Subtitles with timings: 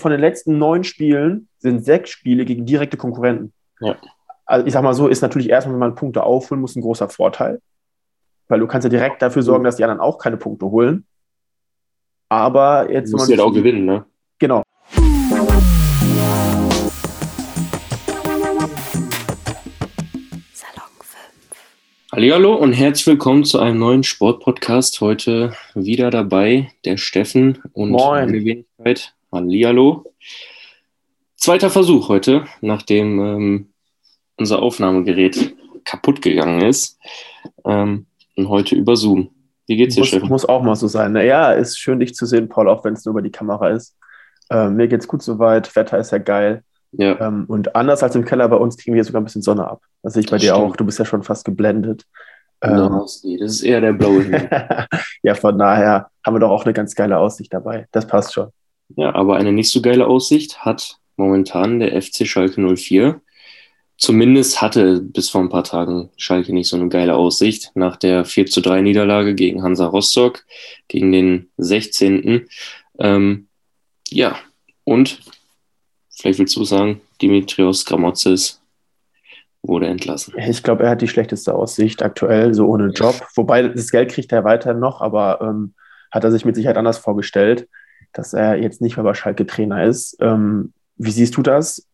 [0.00, 3.52] von den letzten neun Spielen sind sechs Spiele gegen direkte Konkurrenten.
[3.80, 3.96] Ja.
[4.46, 7.08] Also ich sag mal so, ist natürlich erstmal, wenn man Punkte aufholen muss, ein großer
[7.08, 7.60] Vorteil.
[8.46, 11.04] Weil du kannst ja direkt dafür sorgen, dass die anderen auch keine Punkte holen.
[12.28, 13.12] Aber jetzt.
[13.12, 14.04] Du musst ja auch gewinnen, ne?
[14.38, 14.62] Genau.
[22.12, 25.00] Hallo und herzlich willkommen zu einem neuen Sportpodcast.
[25.00, 28.26] Heute wieder dabei der Steffen und Moin.
[28.26, 29.14] meine Wenigkeit.
[29.32, 30.04] Hallihallo.
[31.36, 33.72] Zweiter Versuch heute, nachdem ähm,
[34.36, 35.54] unser Aufnahmegerät
[35.84, 36.98] kaputt gegangen ist.
[37.64, 39.30] Ähm, und heute über Zoom.
[39.66, 40.28] Wie geht's dir, muss, Steffen?
[40.28, 41.12] muss auch mal so sein.
[41.12, 43.96] Naja, ist schön, dich zu sehen, Paul, auch wenn es nur über die Kamera ist.
[44.50, 45.74] Ähm, mir geht's gut soweit.
[45.76, 46.62] Wetter ist ja geil.
[46.92, 49.42] Ja, Ähm, und anders als im Keller bei uns kriegen wir hier sogar ein bisschen
[49.42, 49.82] Sonne ab.
[50.02, 50.70] Das sehe ich bei dir Stimmt.
[50.70, 50.76] auch.
[50.76, 52.04] Du bist ja schon fast geblendet.
[52.62, 53.06] Ähm, genau.
[53.24, 54.48] Nee, das ist eher der blaue Himmel.
[55.22, 57.86] ja, von daher haben wir doch auch eine ganz geile Aussicht dabei.
[57.92, 58.48] Das passt schon.
[58.96, 63.20] Ja, aber eine nicht so geile Aussicht hat momentan der FC Schalke 04.
[63.98, 67.72] Zumindest hatte bis vor ein paar Tagen Schalke nicht so eine geile Aussicht.
[67.74, 70.44] Nach der 4 zu 3 Niederlage gegen Hansa Rostock,
[70.86, 72.48] gegen den 16.
[73.00, 73.48] Ähm,
[74.08, 74.38] ja,
[74.84, 75.20] und
[76.10, 78.62] vielleicht willst du sagen, Dimitrios Gramotzes
[79.62, 80.34] wurde entlassen.
[80.38, 83.20] Ich glaube, er hat die schlechteste Aussicht aktuell, so ohne Job.
[83.34, 85.74] Wobei das Geld kriegt er weiterhin noch, aber ähm,
[86.12, 87.68] hat er sich mit Sicherheit anders vorgestellt,
[88.12, 90.16] dass er jetzt nicht mehr bei Schalke Trainer ist.
[90.20, 91.86] Ähm, wie siehst du das?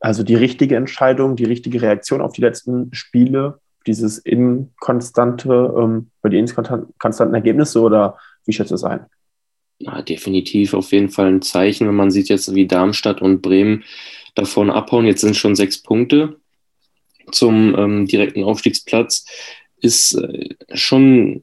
[0.00, 6.38] Also die richtige Entscheidung, die richtige Reaktion auf die letzten Spiele, dieses inkonstante, ähm, die
[6.38, 9.06] inkonstanten Ergebnisse oder wie schätzt du es ein?
[9.78, 13.82] Ja, definitiv auf jeden Fall ein Zeichen, wenn man sieht jetzt, wie Darmstadt und Bremen
[14.34, 15.06] davon abhauen.
[15.06, 16.36] Jetzt sind schon sechs Punkte
[17.32, 19.24] zum ähm, direkten Aufstiegsplatz.
[19.80, 21.42] Ist äh, schon,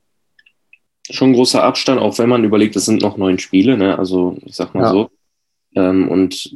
[1.09, 3.77] schon großer Abstand, auch wenn man überlegt, es sind noch neun Spiele.
[3.77, 3.97] Ne?
[3.97, 4.89] Also ich sag mal Ja.
[4.91, 5.09] so.
[5.75, 6.55] Ähm, und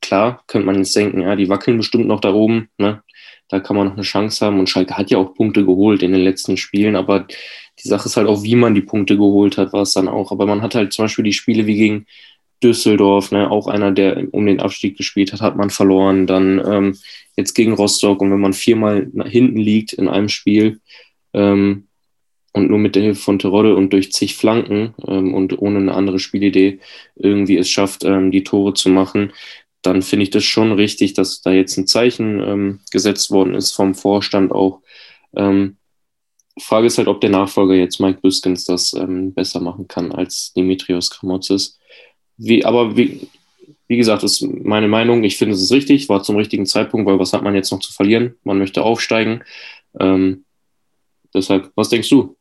[0.00, 2.68] klar könnte man jetzt denken, ja, die wackeln bestimmt noch da oben.
[2.78, 3.02] Ne?
[3.48, 4.58] Da kann man noch eine Chance haben.
[4.58, 7.26] Und Schalke hat ja auch Punkte geholt in den letzten Spielen, aber
[7.82, 10.32] die Sache ist halt auch, wie man die Punkte geholt hat, war es dann auch.
[10.32, 12.06] Aber man hat halt zum Beispiel die Spiele wie gegen
[12.62, 16.26] Düsseldorf, ne, auch einer, der um den Abstieg gespielt hat, hat man verloren.
[16.26, 16.96] Dann ähm,
[17.36, 20.80] jetzt gegen Rostock und wenn man viermal nach hinten liegt in einem Spiel
[21.34, 21.87] ähm,
[22.58, 25.94] und nur mit der Hilfe von Terodde und durch zig Flanken ähm, und ohne eine
[25.94, 26.80] andere Spielidee
[27.16, 29.32] irgendwie es schafft, ähm, die Tore zu machen,
[29.82, 33.72] dann finde ich das schon richtig, dass da jetzt ein Zeichen ähm, gesetzt worden ist
[33.72, 34.80] vom Vorstand auch.
[35.36, 35.76] Ähm,
[36.58, 40.52] Frage ist halt, ob der Nachfolger jetzt Mike Büskens das ähm, besser machen kann als
[40.54, 41.78] Dimitrios Kramotzes.
[42.36, 43.28] Wie, aber wie,
[43.86, 45.24] wie gesagt, ist meine Meinung.
[45.24, 47.80] Ich finde, es ist richtig, war zum richtigen Zeitpunkt, weil was hat man jetzt noch
[47.80, 48.34] zu verlieren?
[48.44, 49.42] Man möchte aufsteigen.
[49.98, 50.44] Ähm,
[51.34, 52.37] deshalb, was denkst du?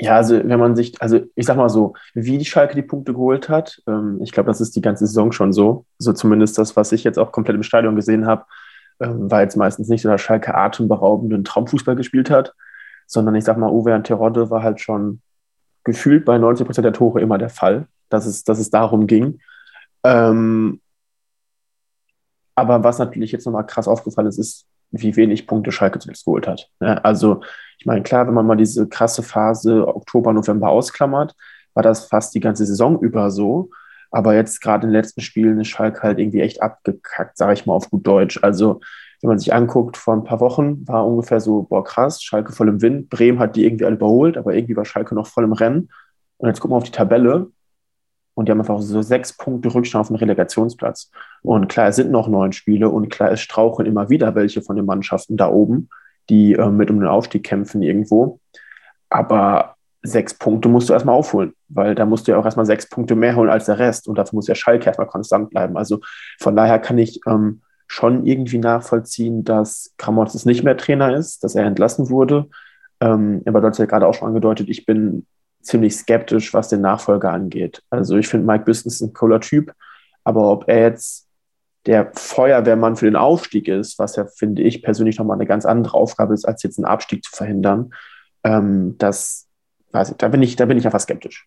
[0.00, 3.12] Ja, also wenn man sich, also ich sag mal so, wie die Schalke die Punkte
[3.12, 5.86] geholt hat, ähm, ich glaube, das ist die ganze Saison schon so.
[5.98, 8.44] So zumindest das, was ich jetzt auch komplett im Stadion gesehen habe,
[9.00, 12.54] ähm, war jetzt meistens nicht so, dass Schalke atemberaubenden Traumfußball gespielt hat,
[13.06, 15.20] sondern ich sag mal, Uwe und Terodde war halt schon
[15.82, 19.40] gefühlt bei 90 Prozent der Tore immer der Fall, dass es, dass es darum ging.
[20.04, 20.80] Ähm,
[22.54, 26.46] aber was natürlich jetzt nochmal krass aufgefallen ist, ist, wie wenig Punkte Schalke zuletzt geholt
[26.46, 26.70] hat.
[26.80, 27.04] Ne?
[27.04, 27.42] Also,
[27.78, 31.34] ich meine, klar, wenn man mal diese krasse Phase Oktober, November ausklammert,
[31.74, 33.70] war das fast die ganze Saison über so.
[34.10, 37.66] Aber jetzt gerade in den letzten Spielen ist Schalke halt irgendwie echt abgekackt, sage ich
[37.66, 38.40] mal auf gut Deutsch.
[38.42, 38.80] Also,
[39.20, 42.68] wenn man sich anguckt, vor ein paar Wochen war ungefähr so, boah, krass, Schalke voll
[42.68, 43.10] im Wind.
[43.10, 45.90] Bremen hat die irgendwie alle überholt, aber irgendwie war Schalke noch voll im Rennen.
[46.38, 47.48] Und jetzt gucken wir auf die Tabelle
[48.38, 51.10] und die haben einfach so sechs Punkte Rückstand auf den Relegationsplatz.
[51.42, 54.76] Und klar, es sind noch neun Spiele und klar, es straucheln immer wieder welche von
[54.76, 55.88] den Mannschaften da oben,
[56.30, 58.38] die äh, mit um den Aufstieg kämpfen irgendwo.
[59.10, 62.88] Aber sechs Punkte musst du erstmal aufholen, weil da musst du ja auch erstmal sechs
[62.88, 65.76] Punkte mehr holen als der Rest und dafür muss der Schalke erstmal konstant bleiben.
[65.76, 65.98] Also
[66.38, 71.56] von daher kann ich ähm, schon irgendwie nachvollziehen, dass Kramotzes nicht mehr Trainer ist, dass
[71.56, 72.48] er entlassen wurde.
[73.00, 75.26] Ähm, aber du hast ja gerade auch schon angedeutet, ich bin
[75.68, 77.82] ziemlich skeptisch, was den Nachfolger angeht.
[77.90, 79.72] Also ich finde Mike Büskens ein cooler Typ,
[80.24, 81.26] aber ob er jetzt
[81.86, 85.94] der Feuerwehrmann für den Aufstieg ist, was ja, finde ich, persönlich nochmal eine ganz andere
[85.94, 87.94] Aufgabe ist, als jetzt einen Abstieg zu verhindern,
[88.44, 89.46] ähm, das
[89.92, 91.46] weiß ich, da bin ich, da bin ich einfach skeptisch.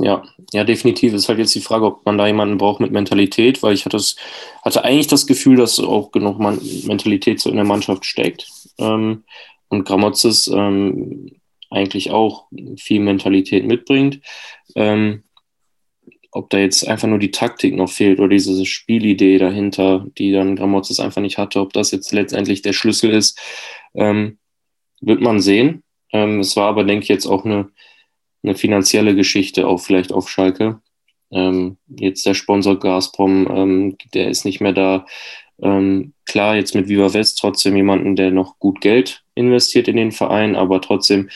[0.00, 1.12] Ja, ja, definitiv.
[1.12, 3.84] Es ist halt jetzt die Frage, ob man da jemanden braucht mit Mentalität, weil ich
[3.84, 4.16] hatte, das,
[4.62, 8.46] hatte eigentlich das Gefühl, dass auch genug Mentalität so in der Mannschaft steckt.
[8.78, 9.24] Ähm,
[9.68, 11.32] und Gramotzes ähm,
[11.70, 12.46] eigentlich auch
[12.78, 14.20] viel Mentalität mitbringt.
[14.74, 15.24] Ähm,
[16.30, 20.56] ob da jetzt einfach nur die Taktik noch fehlt oder diese Spielidee dahinter, die dann
[20.56, 23.40] Gramotzes einfach nicht hatte, ob das jetzt letztendlich der Schlüssel ist,
[23.94, 24.38] ähm,
[25.00, 25.82] wird man sehen.
[26.12, 27.70] Ähm, es war aber, denke ich, jetzt auch eine,
[28.42, 30.80] eine finanzielle Geschichte, auch vielleicht auf Schalke.
[31.30, 35.06] Ähm, jetzt der Sponsor Gazprom, ähm, der ist nicht mehr da.
[35.60, 40.12] Ähm, klar, jetzt mit Viva West trotzdem jemanden, der noch gut Geld investiert in den
[40.12, 41.30] Verein, aber trotzdem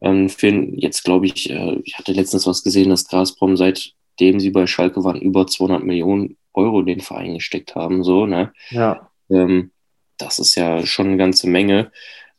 [0.00, 4.50] ähm, fehlen jetzt, glaube ich, äh, ich hatte letztens was gesehen, dass Gazprom seitdem sie
[4.50, 8.04] bei Schalke waren, über 200 Millionen Euro in den Verein gesteckt haben.
[8.04, 8.52] So, ne?
[8.70, 9.10] Ja.
[9.30, 9.70] Ähm,
[10.18, 11.90] das ist ja schon eine ganze Menge.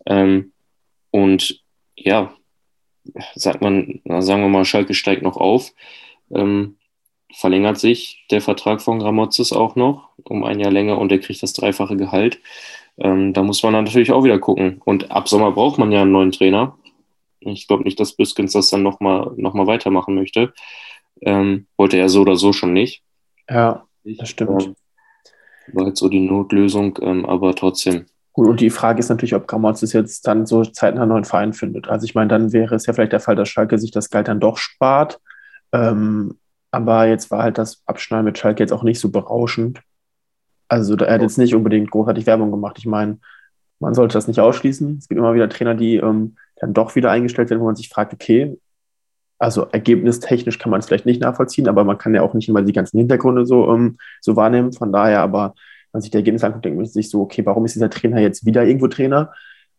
[0.05, 0.53] Ähm,
[1.11, 1.63] und
[1.95, 2.33] ja,
[3.35, 5.73] sagt man, sagen wir mal, Schalke steigt noch auf.
[6.31, 6.77] Ähm,
[7.33, 11.43] verlängert sich der Vertrag von Gramozis auch noch um ein Jahr länger und er kriegt
[11.43, 12.39] das dreifache Gehalt.
[12.97, 14.81] Ähm, da muss man dann natürlich auch wieder gucken.
[14.85, 16.77] Und ab Sommer braucht man ja einen neuen Trainer.
[17.39, 20.53] Ich glaube nicht, dass Büskens das dann nochmal noch mal weitermachen möchte.
[21.21, 23.03] Ähm, wollte er so oder so schon nicht.
[23.49, 24.63] Ja, das stimmt.
[24.63, 24.75] Ähm,
[25.73, 28.05] war halt so die Notlösung, ähm, aber trotzdem.
[28.33, 31.53] Gut, und die Frage ist natürlich, ob Gramozis jetzt dann so zeitnah einen neuen Verein
[31.53, 31.87] findet.
[31.87, 34.27] Also ich meine, dann wäre es ja vielleicht der Fall, dass Schalke sich das Geld
[34.27, 35.19] dann doch spart.
[35.71, 36.37] Ähm,
[36.71, 39.81] aber jetzt war halt das Abschneiden mit Schalke jetzt auch nicht so berauschend.
[40.67, 42.77] Also er hat jetzt nicht unbedingt großartig Werbung gemacht.
[42.79, 43.19] Ich meine,
[43.79, 44.97] man sollte das nicht ausschließen.
[44.97, 47.89] Es gibt immer wieder Trainer, die ähm, dann doch wieder eingestellt werden, wo man sich
[47.89, 48.57] fragt, okay,
[49.37, 52.61] also ergebnistechnisch kann man es vielleicht nicht nachvollziehen, aber man kann ja auch nicht immer
[52.61, 54.71] die ganzen Hintergründe so, ähm, so wahrnehmen.
[54.71, 55.53] Von daher, aber
[55.91, 58.21] wenn man sich die Ergebnisse anguckt, denkt man sich so, okay, warum ist dieser Trainer
[58.21, 59.33] jetzt wieder irgendwo Trainer?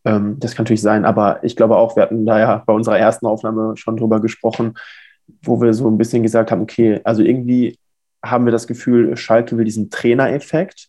[0.04, 2.98] Ähm, das kann natürlich sein, aber ich glaube auch, wir hatten da ja bei unserer
[2.98, 4.74] ersten Aufnahme schon drüber gesprochen,
[5.42, 7.78] wo wir so ein bisschen gesagt haben, okay, also irgendwie
[8.30, 10.88] haben wir das Gefühl, Schalke will diesen Trainereffekt,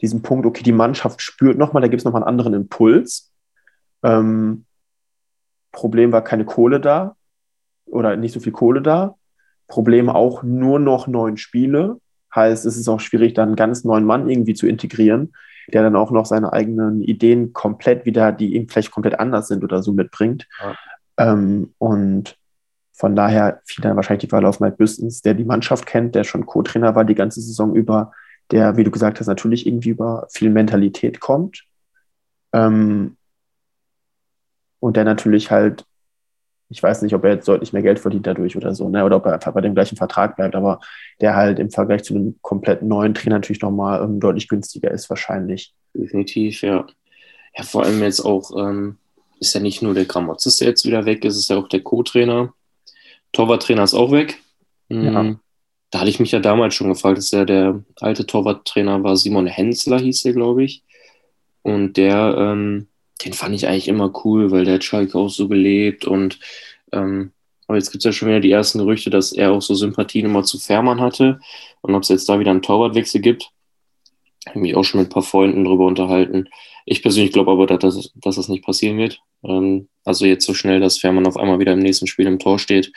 [0.00, 3.32] diesen Punkt, okay, die Mannschaft spürt nochmal, da gibt es nochmal einen anderen Impuls.
[4.02, 4.64] Ähm,
[5.70, 7.16] Problem war keine Kohle da
[7.86, 9.16] oder nicht so viel Kohle da.
[9.68, 11.98] Problem auch nur noch neun Spiele.
[12.34, 15.32] Heißt, es ist auch schwierig, dann einen ganz neuen Mann irgendwie zu integrieren,
[15.72, 19.62] der dann auch noch seine eigenen Ideen komplett wieder, die eben vielleicht komplett anders sind
[19.64, 20.48] oder so mitbringt.
[20.60, 20.76] Ja.
[21.18, 22.36] Ähm, und
[22.92, 26.24] von daher fiel dann wahrscheinlich die Wahl auf Mike Büstens, der die Mannschaft kennt, der
[26.24, 28.12] schon Co-Trainer war die ganze Saison über,
[28.50, 31.64] der, wie du gesagt hast, natürlich irgendwie über viel Mentalität kommt.
[32.52, 33.16] Ähm,
[34.78, 35.84] und der natürlich halt,
[36.68, 39.16] ich weiß nicht, ob er jetzt deutlich mehr Geld verdient dadurch oder so, ne, oder
[39.16, 40.80] ob er einfach bei dem gleichen Vertrag bleibt, aber
[41.20, 45.08] der halt im Vergleich zu einem komplett neuen Trainer natürlich nochmal ähm, deutlich günstiger ist,
[45.08, 45.74] wahrscheinlich.
[45.94, 46.86] Definitiv, ja.
[47.56, 48.96] Ja, vor allem jetzt auch, ähm,
[49.38, 51.82] ist ja nicht nur der Gramozis, der jetzt wieder weg ist, ist ja auch der
[51.82, 52.52] Co-Trainer.
[53.32, 54.40] Torwarttrainer ist auch weg.
[54.88, 55.22] Ja.
[55.22, 55.40] Mhm.
[55.90, 59.46] Da hatte ich mich ja damals schon gefragt, dass ja der alte Torwarttrainer war, Simon
[59.46, 60.82] Hensler hieß er, glaube ich.
[61.62, 62.88] Und der, ähm,
[63.24, 66.38] den fand ich eigentlich immer cool, weil der hat Schalke auch so gelebt und
[66.92, 67.32] ähm,
[67.72, 70.26] aber jetzt gibt es ja schon wieder die ersten Gerüchte, dass er auch so Sympathien
[70.26, 71.40] immer zu Fährmann hatte.
[71.80, 73.50] Und ob es jetzt da wieder einen Torwartwechsel gibt,
[74.46, 76.48] habe ich mich auch schon mit ein paar Freunden drüber unterhalten.
[76.84, 79.20] Ich persönlich glaube aber, dass das, dass das nicht passieren wird.
[79.42, 82.58] Ähm, also jetzt so schnell, dass Fährmann auf einmal wieder im nächsten Spiel im Tor
[82.58, 82.92] steht,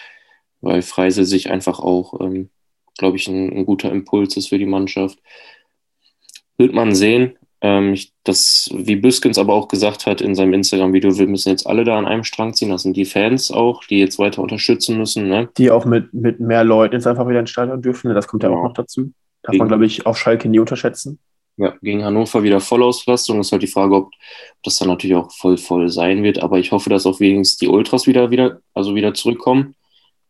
[0.62, 2.50] weil Freise sich einfach auch, ähm,
[2.98, 5.20] glaube ich, ein, ein, guter Impuls ist für die Mannschaft.
[6.58, 7.38] Wird man sehen.
[7.62, 11.68] Ähm, ich, das, wie Büskens aber auch gesagt hat in seinem Instagram-Video, wir müssen jetzt
[11.68, 12.70] alle da an einem Strang ziehen.
[12.70, 15.28] Das sind die Fans auch, die jetzt weiter unterstützen müssen.
[15.28, 15.50] Ne?
[15.58, 18.10] Die auch mit, mit mehr Leuten jetzt einfach wieder ins Stadion dürfen.
[18.10, 18.14] Ne?
[18.14, 19.12] Das kommt ja, ja auch noch dazu.
[19.42, 21.20] Darf Gegen, man, glaube ich, auf Schalke nie unterschätzen.
[21.58, 23.40] Ja, gegen Hannover wieder Vollauslastung.
[23.40, 24.12] Ist halt die Frage, ob
[24.64, 26.40] das dann natürlich auch voll voll sein wird.
[26.44, 29.76] Aber ich hoffe, dass auch wenigstens die Ultras wieder, wieder, also wieder zurückkommen.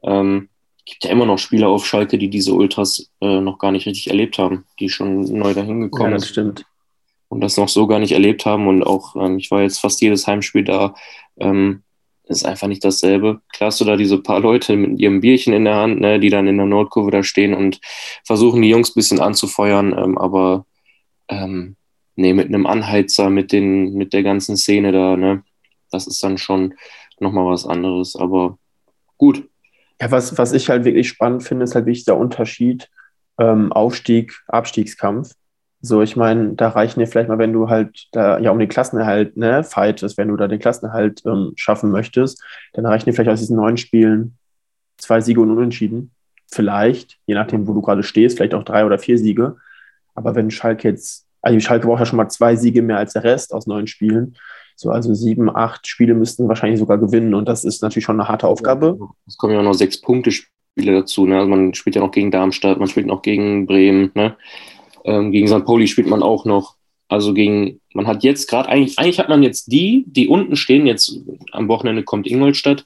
[0.06, 0.50] Ähm,
[0.86, 4.10] gibt ja immer noch Spieler auf Schalke, die diese Ultras äh, noch gar nicht richtig
[4.10, 6.66] erlebt haben, die schon neu dahin gekommen ja, das stimmt.
[7.28, 8.68] Und das noch so gar nicht erlebt haben.
[8.68, 10.94] Und auch, ähm, ich war jetzt fast jedes Heimspiel da.
[11.38, 11.82] Ähm,
[12.28, 13.42] ist einfach nicht dasselbe.
[13.54, 16.30] Klar hast du da diese paar Leute mit ihrem Bierchen in der Hand, ne, die
[16.30, 17.80] dann in der Nordkurve da stehen und
[18.24, 20.66] versuchen, die Jungs ein bisschen anzufeuern, ähm, aber
[21.28, 21.76] ähm,
[22.16, 25.44] nee, mit einem Anheizer, mit, den, mit der ganzen Szene da, ne,
[25.92, 26.74] das ist dann schon
[27.20, 28.16] nochmal was anderes.
[28.16, 28.58] Aber
[29.18, 29.48] gut,
[30.02, 32.90] ja, was, was ich halt wirklich spannend finde, ist halt wirklich der Unterschied
[33.40, 35.32] ähm, Aufstieg, Abstiegskampf.
[35.82, 38.70] So, ich meine, da reichen dir vielleicht mal, wenn du halt da ja um den
[38.70, 43.30] Klassenerhalt ne, fightest, wenn du da den Klassenerhalt ähm, schaffen möchtest, dann reichen dir vielleicht
[43.30, 44.38] aus diesen neun Spielen
[44.98, 46.12] zwei Siege und Unentschieden.
[46.48, 49.58] Vielleicht, je nachdem, wo du gerade stehst, vielleicht auch drei oder vier Siege.
[50.14, 53.24] Aber wenn Schalke jetzt, also Schalke braucht ja schon mal zwei Siege mehr als der
[53.24, 54.38] Rest aus neun Spielen.
[54.76, 58.28] So, also sieben, acht Spiele müssten wahrscheinlich sogar gewinnen und das ist natürlich schon eine
[58.28, 58.98] harte Aufgabe.
[59.26, 61.26] Es kommen ja auch noch sechs Punkte Spiele dazu.
[61.26, 61.38] Ne?
[61.38, 64.36] Also man spielt ja noch gegen Darmstadt, man spielt noch gegen Bremen, ne?
[65.06, 65.66] ähm, gegen St.
[65.66, 66.76] Pauli spielt man auch noch.
[67.08, 70.88] Also gegen, man hat jetzt gerade eigentlich, eigentlich hat man jetzt die, die unten stehen,
[70.88, 71.20] jetzt
[71.52, 72.86] am Wochenende kommt Ingolstadt,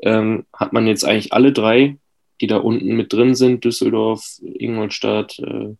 [0.00, 1.96] ähm, hat man jetzt eigentlich alle drei,
[2.40, 5.74] die da unten mit drin sind, Düsseldorf, Ingolstadt, äh,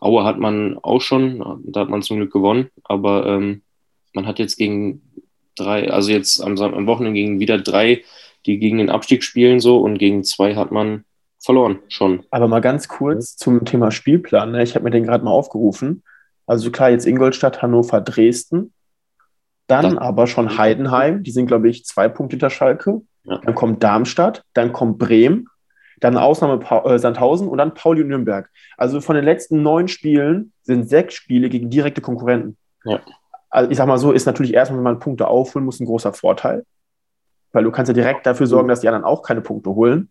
[0.00, 3.62] Aue hat man auch schon, da hat man zum Glück gewonnen, aber ähm,
[4.14, 5.02] man hat jetzt gegen
[5.56, 8.02] drei, also jetzt am, am Wochenende gegen wieder drei,
[8.46, 11.04] die gegen den Abstieg spielen so und gegen zwei hat man
[11.38, 12.24] verloren schon.
[12.30, 14.52] Aber mal ganz kurz zum Thema Spielplan.
[14.52, 14.62] Ne?
[14.62, 16.02] Ich habe mir den gerade mal aufgerufen.
[16.46, 18.72] Also klar, jetzt Ingolstadt, Hannover, Dresden.
[19.66, 23.02] Dann das aber schon Heidenheim, die sind, glaube ich, zwei Punkte hinter Schalke.
[23.24, 23.38] Ja.
[23.38, 25.48] Dann kommt Darmstadt, dann kommt Bremen,
[26.00, 28.50] dann Ausnahme pa äh, Sandhausen und dann Pauli und Nürnberg.
[28.76, 32.58] Also von den letzten neun Spielen sind sechs Spiele gegen direkte Konkurrenten.
[32.84, 33.00] Ja.
[33.54, 36.12] Also ich sag mal so, ist natürlich erstmal, wenn man Punkte aufholen muss, ein großer
[36.12, 36.64] Vorteil.
[37.52, 40.10] Weil du kannst ja direkt dafür sorgen, dass die anderen auch keine Punkte holen.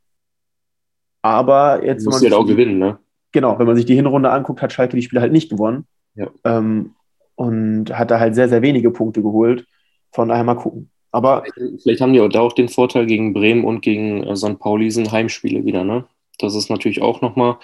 [1.22, 2.06] Aber jetzt.
[2.06, 3.00] Du musst ja halt auch gewinnen, ne?
[3.34, 5.86] Genau, wenn man sich die Hinrunde anguckt, hat Schalke die Spiele halt nicht gewonnen.
[6.16, 6.30] Ja.
[6.46, 6.96] Ähm,
[7.36, 9.68] und hat da halt sehr, sehr wenige Punkte geholt.
[10.14, 10.90] Von daher mal gucken.
[11.12, 11.44] Aber
[11.82, 14.58] vielleicht haben die auch da auch den Vorteil gegen Bremen und gegen äh, St.
[14.58, 16.06] Pauli sind Heimspiele wieder, ne?
[16.40, 17.58] Das ist natürlich auch nochmal.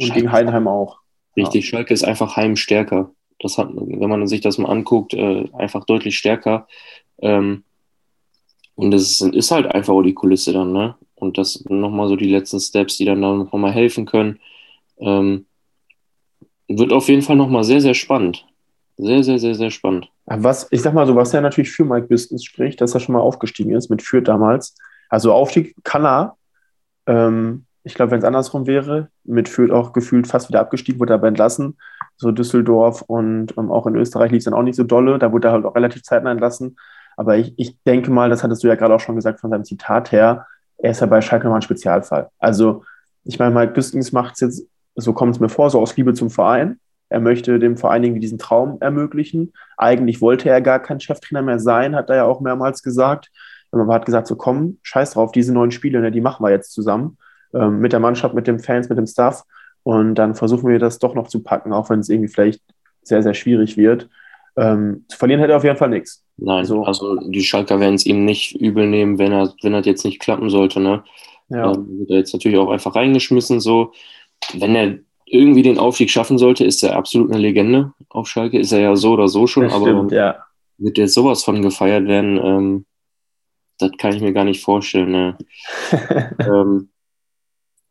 [0.00, 0.98] Und gegen Heidenheim auch.
[1.36, 1.70] Richtig, ja.
[1.70, 3.12] Schalke ist einfach heimstärker.
[3.40, 6.66] Das hat, wenn man sich das mal anguckt, äh, einfach deutlich stärker.
[7.20, 7.64] Ähm,
[8.74, 10.94] und es ist, halt einfach auch die Kulisse dann, ne?
[11.14, 14.40] Und das nochmal so die letzten Steps, die dann, dann nochmal helfen können.
[14.98, 15.46] Ähm,
[16.68, 18.46] wird auf jeden Fall nochmal sehr, sehr spannend.
[18.96, 20.10] Sehr, sehr, sehr, sehr spannend.
[20.26, 23.14] Was, ich sag mal so, was ja natürlich für Mike Bistons spricht, dass er schon
[23.14, 24.76] mal aufgestiegen ist mit Fürth damals.
[25.08, 26.36] Also Aufstieg kann er.
[27.06, 31.14] Ähm, ich glaube, wenn es andersrum wäre, mit Fürth auch gefühlt fast wieder abgestiegen, wurde
[31.14, 31.76] er aber entlassen.
[32.20, 35.18] So Düsseldorf und ähm, auch in Österreich lief es dann auch nicht so dolle.
[35.18, 36.76] Da wurde er halt auch relativ zeitnah entlassen.
[37.16, 39.64] Aber ich, ich denke mal, das hattest du ja gerade auch schon gesagt von seinem
[39.64, 40.46] Zitat her,
[40.76, 42.28] er ist ja bei Schalke nochmal ein Spezialfall.
[42.38, 42.84] Also,
[43.24, 46.12] ich meine, Mike Bistons macht es jetzt, so kommt es mir vor, so aus Liebe
[46.12, 46.78] zum Verein.
[47.08, 49.54] Er möchte dem Verein irgendwie diesen Traum ermöglichen.
[49.78, 53.30] Eigentlich wollte er gar kein Cheftrainer mehr sein, hat er ja auch mehrmals gesagt.
[53.72, 56.72] Man hat gesagt, so komm, scheiß drauf, diese neuen Spiele, ne, die machen wir jetzt
[56.72, 57.16] zusammen.
[57.54, 59.44] Ähm, mit der Mannschaft, mit den Fans, mit dem Staff.
[59.82, 62.60] Und dann versuchen wir das doch noch zu packen, auch wenn es irgendwie vielleicht
[63.02, 64.08] sehr, sehr schwierig wird.
[64.56, 66.24] Ähm, zu verlieren hätte er auf jeden Fall nichts.
[66.36, 66.84] Nein, so.
[66.84, 70.20] also die Schalker werden es ihm nicht übel nehmen, wenn er, wenn er jetzt nicht
[70.20, 70.80] klappen sollte.
[70.80, 71.04] Ne?
[71.48, 71.72] Ja.
[71.72, 73.60] Ähm, wird er jetzt natürlich auch einfach reingeschmissen.
[73.60, 73.92] So,
[74.54, 78.58] wenn er irgendwie den Aufstieg schaffen sollte, ist er absolut eine Legende auf Schalke.
[78.58, 80.36] Ist er ja so oder so schon, das aber stimmt, ja.
[80.78, 82.86] wird jetzt sowas von gefeiert werden, ähm,
[83.78, 85.10] das kann ich mir gar nicht vorstellen.
[85.10, 85.38] Ne?
[86.38, 86.90] ähm,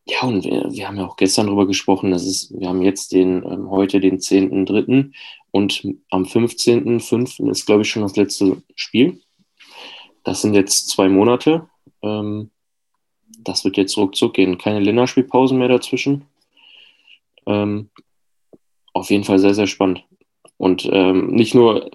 [0.09, 3.11] ja, und wir, wir, haben ja auch gestern darüber gesprochen, das ist, wir haben jetzt
[3.11, 5.11] den, ähm, heute den 10.3.
[5.51, 7.49] und am 15.5.
[7.49, 9.21] ist, glaube ich, schon das letzte Spiel.
[10.23, 11.67] Das sind jetzt zwei Monate.
[12.01, 12.49] Ähm,
[13.39, 14.57] das wird jetzt ruckzuck gehen.
[14.57, 16.25] Keine Länderspielpausen mehr dazwischen.
[17.45, 17.89] Ähm,
[18.93, 20.03] auf jeden Fall sehr, sehr spannend.
[20.57, 21.89] Und ähm, nicht nur,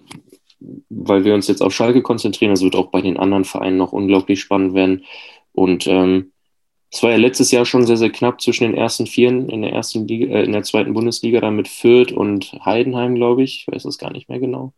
[0.89, 3.93] weil wir uns jetzt auf Schalke konzentrieren, es wird auch bei den anderen Vereinen noch
[3.93, 5.05] unglaublich spannend werden.
[5.53, 6.33] Und ähm,
[6.95, 9.73] es war ja letztes Jahr schon sehr, sehr knapp zwischen den ersten Vieren in der
[9.73, 13.67] ersten Liga, äh, in der zweiten Bundesliga, dann mit Fürth und Heidenheim, glaube ich.
[13.67, 14.73] Ich weiß es gar nicht mehr genau.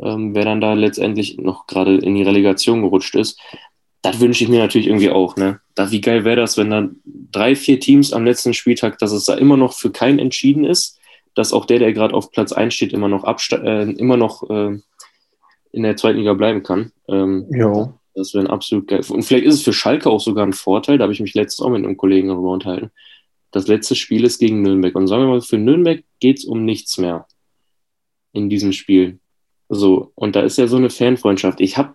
[0.00, 3.40] Ähm, wer dann da letztendlich noch gerade in die Relegation gerutscht ist
[4.02, 5.36] das wünsche ich mir natürlich irgendwie auch.
[5.36, 5.60] Ne?
[5.74, 9.24] Da, wie geil wäre das, wenn dann drei, vier Teams am letzten Spieltag, dass es
[9.24, 10.98] da immer noch für keinen entschieden ist,
[11.34, 14.78] dass auch der, der gerade auf Platz 1 steht, immer noch, äh, immer noch äh,
[15.72, 16.92] in der zweiten Liga bleiben kann.
[17.08, 17.92] Ähm, ja.
[18.18, 19.02] Das wäre ein absolut geil.
[19.08, 21.64] Und vielleicht ist es für Schalke auch sogar ein Vorteil, da habe ich mich letztens
[21.64, 22.90] auch mit einem Kollegen darüber unterhalten.
[23.52, 24.94] Das letzte Spiel ist gegen Nürnberg.
[24.94, 27.26] Und sagen wir mal, für Nürnberg geht es um nichts mehr
[28.32, 29.20] in diesem Spiel.
[29.68, 31.60] So, und da ist ja so eine Fanfreundschaft.
[31.60, 31.94] Ich habe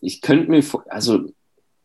[0.00, 1.20] ich könnte mir, also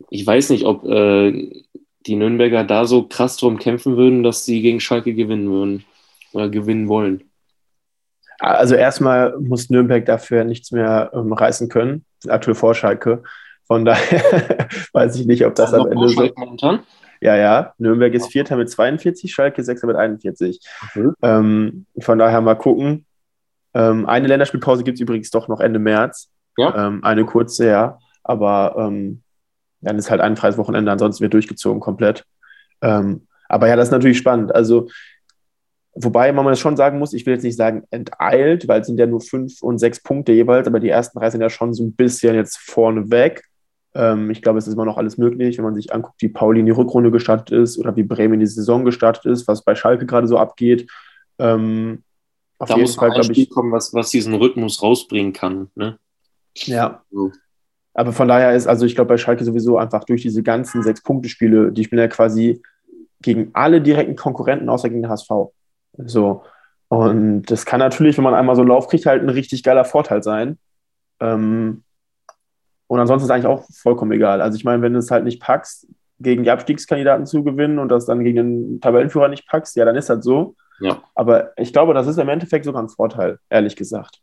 [0.10, 1.64] ich weiß nicht, ob äh,
[2.06, 5.86] die Nürnberger da so krass drum kämpfen würden, dass sie gegen Schalke gewinnen würden
[6.34, 7.29] oder gewinnen wollen.
[8.40, 13.24] Also erstmal muss Nürnberg dafür nichts mehr ähm, reißen können, aktuell vor Schalke.
[13.68, 16.30] Von daher weiß ich nicht, ob das am Ende so.
[16.36, 16.80] Momentan?
[17.22, 17.74] Ja, ja.
[17.78, 20.60] Nürnberg ist Vierter mit 42, Schalke Sechster mit 41.
[20.96, 21.14] Mhm.
[21.22, 23.06] Ähm, von daher mal gucken.
[23.74, 26.30] Ähm, eine Länderspielpause gibt es übrigens doch noch Ende März.
[26.58, 26.88] Ja.
[26.88, 28.00] Ähm, eine kurze, ja.
[28.24, 29.22] Aber ähm,
[29.82, 32.26] dann ist halt ein freies Wochenende, ansonsten wird durchgezogen komplett.
[32.82, 34.54] Ähm, aber ja, das ist natürlich spannend.
[34.54, 34.90] Also,
[35.94, 39.00] wobei man das schon sagen muss, ich will jetzt nicht sagen enteilt, weil es sind
[39.00, 41.84] ja nur fünf und sechs Punkte jeweils, aber die ersten drei sind ja schon so
[41.84, 43.44] ein bisschen jetzt vorne weg.
[43.96, 46.60] Ähm, ich glaube, es ist immer noch alles möglich, wenn man sich anguckt, wie Pauli
[46.60, 49.76] in die Rückrunde gestartet ist oder wie Bremen in die Saison gestartet ist, was bei
[49.76, 50.90] Schalke gerade so abgeht.
[51.40, 52.04] Ähm,
[52.60, 55.70] da muss Fall, ein Spiel ich, kommen, was, was diesen Rhythmus rausbringen kann.
[55.76, 55.98] Ne?
[56.56, 57.04] Ja.
[57.10, 57.32] So.
[57.94, 61.02] Aber von daher ist, also ich glaube bei Schalke sowieso einfach durch diese ganzen sechs
[61.02, 62.62] Punkte-Spiele, die spielen ja quasi
[63.22, 65.30] gegen alle direkten Konkurrenten außer gegen den HSV.
[66.06, 66.44] So.
[66.88, 69.86] Und das kann natürlich, wenn man einmal so einen Lauf kriegt, halt ein richtig geiler
[69.86, 70.58] Vorteil sein.
[71.20, 71.84] Ähm,
[72.88, 74.42] und ansonsten ist es eigentlich auch vollkommen egal.
[74.42, 75.88] Also ich meine, wenn du es halt nicht packst,
[76.20, 79.96] gegen die Abstiegskandidaten zu gewinnen und das dann gegen den Tabellenführer nicht packst, ja, dann
[79.96, 80.56] ist das so.
[80.80, 81.02] Ja.
[81.16, 84.20] Aber ich glaube, das ist im Endeffekt sogar ein Vorteil, ehrlich gesagt.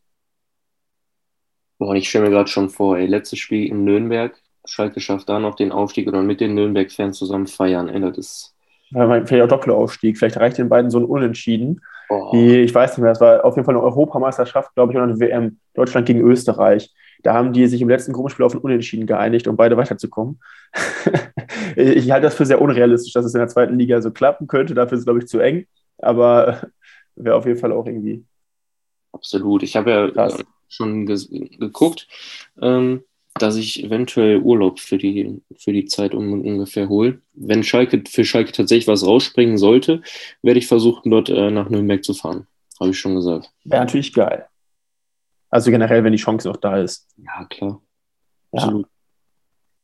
[1.78, 5.38] Boah, ich stelle mir gerade schon vor, ey, letztes Spiel in Nürnberg, Schalke schafft da
[5.38, 7.88] noch den Aufstieg oder mit den Nürnberg-Fans zusammen feiern.
[7.88, 8.55] Ey, das ist,
[8.90, 10.18] vielleicht auch Doppelaufstieg.
[10.18, 11.80] Vielleicht reicht den beiden so ein Unentschieden.
[12.08, 12.30] Oh.
[12.32, 15.04] Die, ich weiß nicht mehr, das war auf jeden Fall eine Europameisterschaft, glaube ich, und
[15.04, 16.94] eine WM Deutschland gegen Österreich.
[17.22, 20.40] Da haben die sich im letzten Gruppenspiel auf ein Unentschieden geeinigt, um beide weiterzukommen.
[21.76, 24.74] ich halte das für sehr unrealistisch, dass es in der zweiten Liga so klappen könnte.
[24.74, 25.66] Dafür ist es, glaube ich, zu eng.
[25.98, 26.60] Aber
[27.16, 28.24] wäre auf jeden Fall auch irgendwie.
[29.12, 29.62] Absolut.
[29.62, 30.44] Ich habe ja Krass.
[30.68, 31.16] schon ge
[31.58, 32.06] geguckt.
[32.60, 33.02] Ähm,
[33.38, 37.20] dass ich eventuell Urlaub für die, für die Zeit um, ungefähr hole.
[37.34, 40.02] Wenn Schalke für Schalke tatsächlich was rausspringen sollte,
[40.42, 42.46] werde ich versuchen, dort äh, nach Nürnberg zu fahren.
[42.80, 43.50] Habe ich schon gesagt.
[43.64, 44.46] Wäre natürlich geil.
[45.50, 47.06] Also generell, wenn die Chance noch da ist.
[47.16, 47.80] Ja, klar.
[48.52, 48.62] Ja.
[48.62, 48.86] Absolut.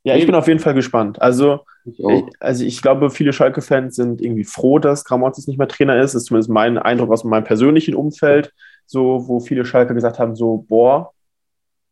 [0.04, 1.22] Ja, ich bin auf jeden Fall gespannt.
[1.22, 2.04] Also ich,
[2.40, 6.14] also ich glaube, viele Schalke-Fans sind irgendwie froh, dass Gramozis nicht mehr Trainer ist.
[6.14, 8.52] Das ist zumindest mein Eindruck aus meinem persönlichen Umfeld,
[8.86, 11.12] so wo viele Schalke gesagt haben, so, boah,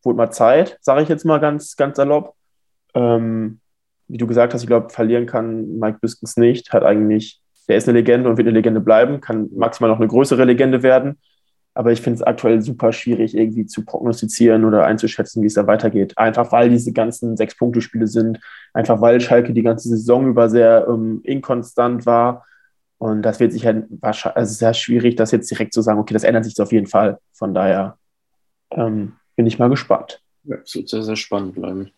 [0.03, 2.35] wurde mal Zeit, sage ich jetzt mal ganz, ganz salopp.
[2.95, 3.61] Ähm,
[4.09, 6.73] wie du gesagt hast, ich glaube, verlieren kann Mike Biskens nicht.
[6.73, 10.09] Hat eigentlich, der ist eine Legende und wird eine Legende bleiben, kann maximal noch eine
[10.09, 11.19] größere Legende werden.
[11.75, 15.69] Aber ich finde es aktuell super schwierig, irgendwie zu prognostizieren oder einzuschätzen, wie es da
[15.69, 16.19] weitergeht.
[16.19, 18.41] Einfach weil diese ganzen Sechs-Punkte-Spiele sind,
[18.75, 22.45] einfach weil Schalke die ganze Saison über sehr ähm, inkonstant war.
[22.99, 26.13] Und das wird sich halt wahrscheinlich, also sehr schwierig, das jetzt direkt zu sagen, okay,
[26.13, 27.19] das ändert sich auf jeden Fall.
[27.33, 27.97] Von daher
[28.73, 30.21] ähm, bin ich mal gespannt.
[30.45, 31.93] Ja, es wird sehr, sehr spannend bleiben.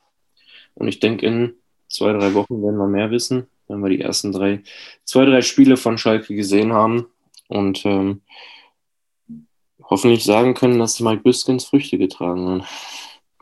[0.75, 1.55] Und ich denke, in
[1.89, 4.63] zwei, drei Wochen werden wir mehr wissen, wenn wir die ersten drei,
[5.03, 7.07] zwei, drei Spiele von Schalke gesehen haben
[7.49, 8.21] und ähm,
[9.83, 12.69] hoffentlich sagen können, dass Mike Biskins Früchte getragen hat.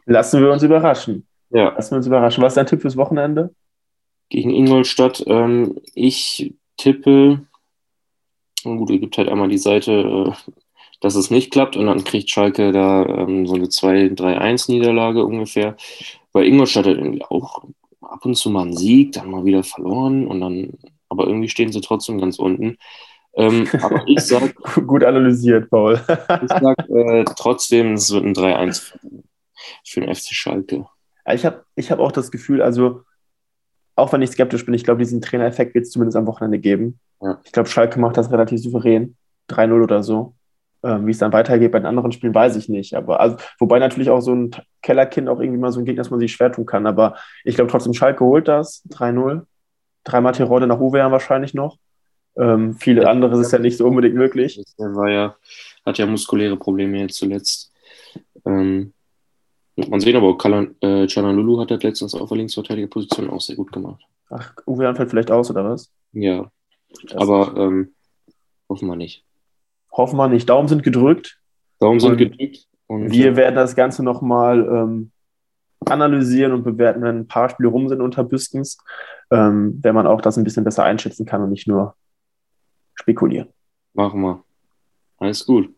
[0.06, 1.26] Lassen wir uns überraschen.
[1.50, 1.74] Ja.
[1.74, 2.42] Lassen wir uns überraschen.
[2.42, 3.54] Was ist dein Tipp fürs Wochenende?
[4.30, 5.22] Gegen Ingolstadt.
[5.26, 7.44] Ähm, ich tippe,
[8.64, 10.52] gut, es gibt halt einmal die Seite äh,
[11.00, 15.76] dass es nicht klappt und dann kriegt Schalke da ähm, so eine 2-3-1-Niederlage ungefähr.
[16.32, 17.64] Bei Ingolstadt hat irgendwie auch
[18.00, 20.74] ab und zu mal einen Sieg, dann mal wieder verloren und dann,
[21.08, 22.76] aber irgendwie stehen sie trotzdem ganz unten.
[23.34, 24.54] Ähm, aber ich sag.
[24.86, 25.94] Gut analysiert, Paul.
[26.42, 28.92] ich sag äh, trotzdem, es wird ein 3-1
[29.84, 30.86] für den FC Schalke.
[31.32, 33.02] Ich habe ich hab auch das Gefühl, also
[33.94, 36.98] auch wenn ich skeptisch bin, ich glaube, diesen Trainereffekt wird es zumindest am Wochenende geben.
[37.20, 37.40] Ja.
[37.44, 39.16] Ich glaube, Schalke macht das relativ souverän.
[39.48, 40.34] 3-0 oder so.
[40.82, 42.94] Ähm, wie es dann weitergeht bei den anderen Spielen, weiß ich nicht.
[42.94, 46.10] Aber also, wobei natürlich auch so ein Kellerkind auch irgendwie mal so ein Gegner, dass
[46.10, 46.86] man sich schwer tun kann.
[46.86, 49.42] Aber ich glaube trotzdem, Schalke holt das 3-0.
[50.04, 51.76] Dreimal Tirode nach Uwe wahrscheinlich noch.
[52.36, 54.62] Ähm, viele ja, andere ist ja nicht so unbedingt möglich.
[54.78, 55.36] Der war ja,
[55.84, 57.72] hat ja muskuläre Probleme jetzt zuletzt.
[58.46, 58.94] Ähm,
[59.76, 63.56] man sehen aber auch, Kalan, äh, Lulu hat das letztens auf der Linksverteidigerposition auch sehr
[63.56, 64.02] gut gemacht.
[64.30, 65.90] Ach, Uwe fällt vielleicht aus, oder was?
[66.12, 66.50] Ja,
[67.02, 67.92] das aber ähm,
[68.68, 69.24] hoffen wir nicht.
[70.00, 70.48] Hoffen wir nicht.
[70.48, 71.38] Daumen sind gedrückt.
[71.78, 72.66] Daumen sind gedrückt.
[72.86, 75.12] Und wir werden das Ganze nochmal ähm,
[75.84, 78.78] analysieren und bewerten, wenn ein paar Spiele rum sind unter Büskens,
[79.30, 81.94] ähm, wenn man auch das ein bisschen besser einschätzen kann und nicht nur
[82.94, 83.48] spekulieren.
[83.92, 84.42] Machen wir.
[85.18, 85.68] Alles gut.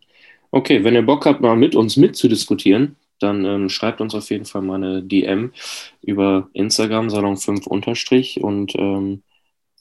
[0.52, 4.44] Okay, wenn ihr Bock habt, mal mit uns mitzudiskutieren, dann ähm, schreibt uns auf jeden
[4.44, 5.52] Fall mal eine DM
[6.00, 9.22] über Instagram, Salon5 unterstrich und ähm,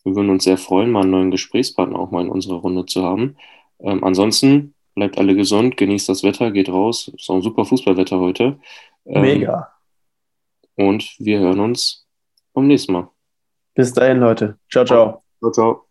[0.04, 3.04] wir würden uns sehr freuen, mal einen neuen Gesprächspartner auch mal in unserer Runde zu
[3.04, 3.36] haben.
[3.84, 7.12] Ähm, ansonsten bleibt alle gesund, genießt das Wetter, geht raus.
[7.16, 8.60] Ist auch ein super Fußballwetter heute.
[9.06, 9.72] Ähm, Mega.
[10.76, 12.08] Und wir hören uns
[12.54, 13.10] beim nächsten Mal.
[13.74, 14.58] Bis dahin, Leute.
[14.70, 15.24] Ciao, ciao.
[15.40, 15.91] Ciao, ciao.